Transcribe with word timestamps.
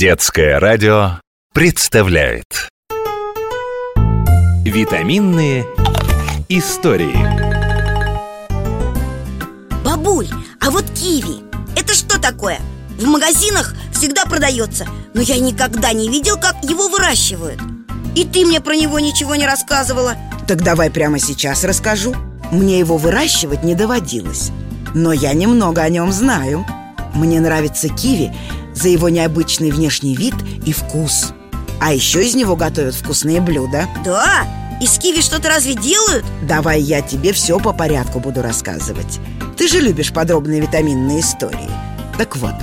Детское 0.00 0.58
радио 0.58 1.20
представляет. 1.52 2.70
Витаминные 4.64 5.66
истории. 6.48 7.18
Бабуль, 9.84 10.28
а 10.58 10.70
вот 10.70 10.86
киви 10.92 11.42
Это 11.76 11.92
что 11.92 12.18
такое? 12.18 12.60
В 12.98 13.04
магазинах 13.04 13.74
всегда 13.92 14.24
продается 14.24 14.86
Но 15.12 15.20
я 15.20 15.38
никогда 15.38 15.92
не 15.92 16.08
видел, 16.08 16.40
как 16.40 16.64
его 16.64 16.88
выращивают. 16.88 17.60
И 18.14 18.24
ты 18.24 18.46
мне 18.46 18.62
про 18.62 18.76
него 18.76 19.00
ничего 19.00 19.34
не 19.34 19.44
рассказывала. 19.44 20.16
Так 20.48 20.62
давай 20.62 20.90
прямо 20.90 21.18
сейчас 21.18 21.62
расскажу. 21.62 22.16
Мне 22.50 22.78
его 22.78 22.96
выращивать 22.96 23.64
не 23.64 23.74
доводилось 23.74 24.50
Но 24.94 25.12
я 25.12 25.34
немного 25.34 25.82
о 25.82 25.90
нем 25.90 26.10
знаю 26.10 26.64
Мне 27.14 27.40
нравится 27.40 27.88
киви 27.88 28.32
за 28.74 28.88
его 28.88 29.08
необычный 29.08 29.70
внешний 29.70 30.14
вид 30.14 30.34
и 30.64 30.72
вкус. 30.72 31.32
А 31.80 31.92
еще 31.92 32.24
из 32.24 32.34
него 32.34 32.56
готовят 32.56 32.94
вкусные 32.94 33.40
блюда 33.40 33.88
Да? 34.04 34.46
Из 34.80 34.98
киви 34.98 35.20
что-то 35.20 35.48
разве 35.48 35.74
делают? 35.74 36.24
Давай 36.48 36.80
я 36.80 37.02
тебе 37.02 37.32
все 37.32 37.58
по 37.58 37.72
порядку 37.72 38.18
буду 38.18 38.40
рассказывать. 38.40 39.20
Ты 39.58 39.68
же 39.68 39.80
любишь 39.80 40.12
подробные 40.12 40.62
витаминные 40.62 41.20
истории. 41.20 41.68
Так 42.16 42.36
вот, 42.36 42.54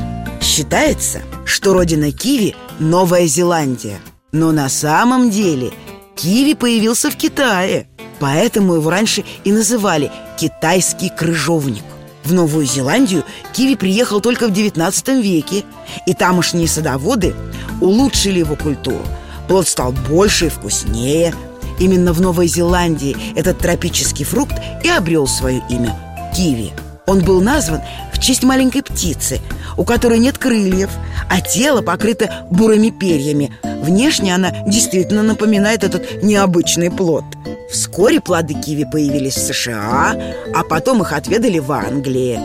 считается, 0.41 1.21
что 1.45 1.73
родина 1.73 2.11
киви– 2.11 2.55
Новая 2.79 3.27
Зеландия. 3.27 3.99
Но 4.31 4.51
на 4.51 4.67
самом 4.67 5.29
деле 5.29 5.71
киви 6.15 6.55
появился 6.55 7.11
в 7.11 7.15
Китае. 7.15 7.87
Поэтому 8.19 8.73
его 8.73 8.89
раньше 8.89 9.23
и 9.43 9.51
называли 9.51 10.11
«китайский 10.39 11.09
крыжовник» 11.09 11.83
В 12.27 12.33
Новую 12.33 12.65
Зеландию 12.65 13.23
киви 13.53 13.75
приехал 13.75 14.19
только 14.19 14.49
в 14.49 14.51
19 14.51 15.07
веке 15.23 15.63
И 16.05 16.13
тамошние 16.13 16.67
садоводы 16.67 17.33
улучшили 17.79 18.39
его 18.39 18.57
культуру. 18.57 19.05
Плод 19.47 19.65
стал 19.65 19.93
больше 19.93 20.47
и 20.47 20.49
вкуснее. 20.49 21.33
Именно 21.79 22.11
в 22.11 22.19
Новой 22.19 22.47
Зеландии 22.47 23.15
этот 23.37 23.59
тропический 23.59 24.25
фрукт 24.25 24.55
и 24.83 24.89
обрел 24.89 25.25
свое 25.25 25.63
имя– 25.69 25.97
киви. 26.35 26.73
Он 27.05 27.23
был 27.23 27.39
назван 27.39 27.79
в 28.11 28.19
честь 28.19 28.43
маленькой 28.43 28.83
птицы, 28.83 29.39
у 29.77 29.85
которой 29.85 30.19
нет 30.19 30.37
крыльев, 30.37 30.89
а 31.29 31.39
тело 31.39 31.81
покрыто 31.81 32.45
бурыми 32.51 32.89
перьями. 32.89 33.53
Внешне 33.63 34.35
она 34.35 34.51
действительно 34.67 35.23
напоминает 35.23 35.85
этот 35.85 36.21
необычный 36.23 36.91
плод– 36.91 37.23
Вскоре 37.69 38.21
плоды 38.21 38.53
киви 38.53 38.85
появились 38.89 39.35
в 39.35 39.53
США, 39.53 40.15
а 40.55 40.63
потом 40.63 41.01
их 41.01 41.11
отведали 41.11 41.59
в 41.59 41.71
Англии. 41.71 42.39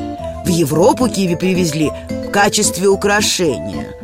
В 0.45 0.49
Европу 0.49 1.09
киви 1.09 1.37
привезли 1.37 1.91
в 2.11 2.31
качестве 2.31 2.89
украшения. 2.89 3.95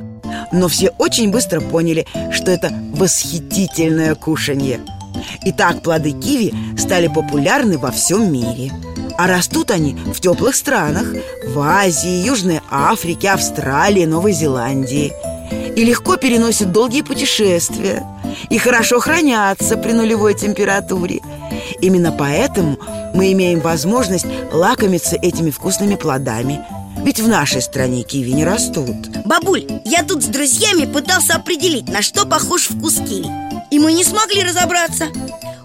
Но 0.52 0.68
все 0.68 0.90
очень 0.98 1.30
быстро 1.30 1.60
поняли, 1.60 2.06
что 2.30 2.50
это 2.50 2.72
восхитительное 2.92 4.14
кушанье. 4.14 4.80
И 5.44 5.52
так 5.52 5.82
плоды 5.82 6.12
киви 6.12 6.54
стали 6.78 7.08
популярны 7.08 7.78
во 7.78 7.90
всем 7.90 8.32
мире. 8.32 8.70
А 9.18 9.26
растут 9.26 9.72
они 9.72 9.94
в 9.94 10.20
теплых 10.20 10.54
странах 10.54 11.04
В 11.44 11.58
Азии, 11.58 12.24
Южной 12.24 12.60
Африке, 12.70 13.30
Австралии, 13.30 14.04
Новой 14.04 14.30
Зеландии 14.30 15.12
И 15.74 15.84
легко 15.84 16.16
переносят 16.16 16.70
долгие 16.70 17.02
путешествия– 17.02 18.06
и 18.50 18.58
хорошо 18.58 19.00
хранятся 19.00 19.76
при 19.76 19.92
нулевой 19.92 20.34
температуре. 20.34 21.20
Именно 21.80 22.12
поэтому 22.12 22.78
мы 23.14 23.32
имеем 23.32 23.60
возможность 23.60 24.26
лакомиться 24.52 25.16
этими 25.16 25.50
вкусными 25.50 25.96
плодами. 25.96 26.60
Ведь 27.04 27.20
в 27.20 27.28
нашей 27.28 27.62
стране 27.62 28.02
киви 28.02 28.32
не 28.32 28.44
растут. 28.44 28.96
Бабуль, 29.24 29.66
я 29.84 30.02
тут 30.02 30.22
с 30.22 30.26
друзьями 30.26 30.84
пытался 30.84 31.34
определить, 31.34 31.88
на 31.88 32.02
что 32.02 32.26
похож 32.26 32.68
вкус 32.68 32.96
киви. 32.96 33.28
И 33.70 33.78
мы 33.78 33.92
не 33.92 34.04
смогли 34.04 34.42
разобраться. 34.42 35.06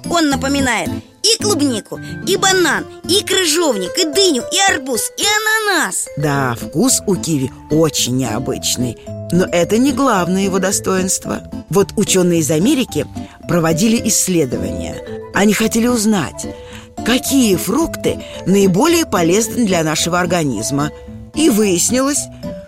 Он 0.09 0.29
напоминает 0.29 0.89
и 1.23 1.41
клубнику, 1.41 1.99
и 2.27 2.37
банан, 2.37 2.85
и 3.09 3.23
крыжовник, 3.23 3.97
и 3.97 4.05
дыню, 4.05 4.43
и 4.51 4.73
арбуз, 4.73 5.11
и 5.17 5.23
ананас 5.23 6.07
Да, 6.17 6.55
вкус 6.59 7.01
у 7.07 7.15
киви 7.15 7.51
очень 7.71 8.17
необычный 8.17 8.97
Но 9.33 9.45
это 9.45 9.79
не 9.79 9.91
главное 9.91 10.43
его 10.43 10.59
достоинство. 10.59 11.41
Вот 11.69 11.93
ученые 11.95 12.41
из 12.41 12.51
Америки 12.51 13.07
проводили 13.47 13.99
исследования. 14.07 14.95
Они 15.33 15.53
хотели 15.53 15.87
узнать, 15.87 16.45
какие 17.03 17.55
фрукты 17.55 18.19
наиболее 18.45 19.07
полезны 19.07 19.65
для 19.65 19.83
нашего 19.83 20.19
организма. 20.19 20.91
И 21.33 21.49
выяснилось, 21.49 22.25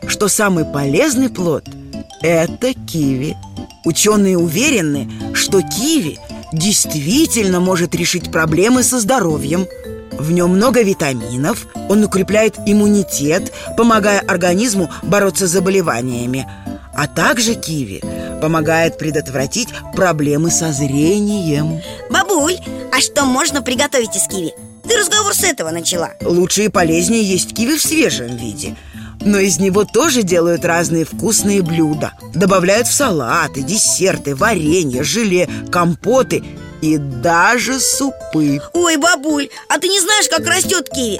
что 0.08 0.28
самый 0.28 0.66
полезный 0.66 1.30
плод– 1.30 1.66
это 2.24 2.74
киви. 2.74 3.38
Ученые 3.86 4.40
уверены, 4.40 5.08
что 5.36 5.62
киви– 5.62 6.18
действительно 6.52 7.60
может 7.60 7.94
решить 7.94 8.32
проблемы 8.32 8.82
со 8.82 9.00
здоровьем 9.00 9.68
В 10.12 10.32
нем 10.32 10.52
много 10.52 10.82
витаминов, 10.82 11.68
он 11.90 12.04
укрепляет 12.04 12.56
иммунитет, 12.66 13.52
помогая 13.76 14.20
организму 14.20 14.90
бороться 15.04 15.48
с 15.48 15.52
заболеваниями. 15.52 16.48
А 16.96 17.08
также 17.08 17.56
киви 17.56 18.02
помогает 18.42 18.98
предотвратить 18.98 19.70
проблемы 19.96 20.50
со 20.50 20.72
зрением. 20.72 21.82
Бабуль, 22.10 22.58
а 22.94 23.02
что 23.02 23.26
можно 23.26 23.62
приготовить 23.62 24.16
из 24.16 24.28
киви? 24.28 24.54
Ты 24.88 24.98
разговор 24.98 25.34
с 25.34 25.44
этого 25.44 25.72
начала. 25.72 26.12
Лучше 26.22 26.66
и 26.66 26.70
полезнее 26.70 27.24
есть 27.24 27.54
киви 27.54 27.78
в 27.78 27.82
свежем 27.82 28.38
виде. 28.38 28.76
Но 29.22 29.40
из 29.40 29.60
него 29.60 29.84
тоже 29.84 30.22
делают 30.22 30.64
разные 30.64 31.04
вкусные 31.04 31.64
блюда. 31.64 32.14
Добавляют 32.34 32.88
в 32.88 32.94
салаты, 32.94 33.64
десерты, 33.64 34.36
варенье, 34.36 35.04
желе, 35.04 35.50
компоты 35.72 36.44
и 36.86 36.98
даже 36.98 37.80
супы. 37.80 38.62
Ой, 38.74 38.98
бабуль, 38.98 39.50
а 39.70 39.80
ты 39.80 39.88
не 39.88 40.00
знаешь, 40.00 40.30
как 40.30 40.46
растет 40.48 40.90
киви? 40.90 41.20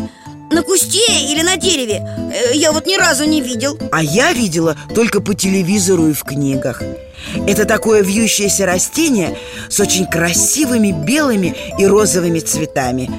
На 0.52 0.62
кусте 0.62 1.00
или 1.32 1.42
на 1.42 1.58
дереве? 1.58 2.08
Э, 2.34 2.56
я 2.56 2.72
вот 2.72 2.86
ни 2.86 2.96
разу 2.96 3.26
не 3.26 3.42
видел. 3.42 3.80
А 3.92 4.04
я 4.04 4.32
видела 4.32 4.78
только 4.94 5.20
по 5.22 5.34
телевизору 5.34 6.08
и 6.08 6.14
в 6.14 6.24
книгах. 6.24 6.84
Это 7.48 7.66
такое 7.66 8.04
вьющееся 8.04 8.68
растение 8.68 9.36
с 9.70 9.80
очень 9.80 10.06
красивыми 10.06 10.92
белыми 10.92 11.56
и 11.80 11.86
розовыми 11.88 12.40
цветами. 12.40 13.10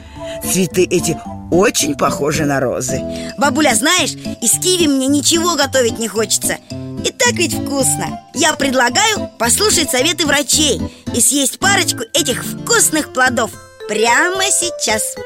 Цветы 0.52 0.84
эти 0.84 1.18
очень 1.50 1.96
похожи 1.96 2.44
на 2.44 2.60
розы. 2.60 3.02
Бабуля, 3.38 3.74
знаешь, 3.74 4.12
из 4.40 4.52
киви 4.52 4.86
мне 4.86 5.08
ничего 5.08 5.56
готовить 5.56 5.98
не 5.98 6.06
хочется 6.06 6.58
так 7.26 7.38
ведь 7.38 7.54
вкусно. 7.54 8.20
Я 8.34 8.52
предлагаю 8.52 9.28
послушать 9.36 9.90
советы 9.90 10.26
врачей 10.26 10.80
И 11.12 11.20
съесть 11.20 11.58
парочку 11.58 12.02
этих 12.12 12.44
вкусных 12.44 13.12
плодов 13.12 13.50
Прямо 13.88 14.44
сейчас 14.44 15.16